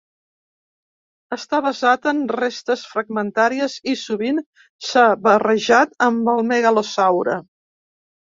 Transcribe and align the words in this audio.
Està 1.35 1.57
basat 1.65 2.07
en 2.11 2.23
restes 2.35 2.85
fragmentàries 2.93 3.75
i 3.93 3.95
sovint 4.05 4.41
s'ha 4.87 5.05
barrejat 5.27 5.93
amb 6.09 6.33
el 6.37 6.43
megalosaure. 6.53 7.37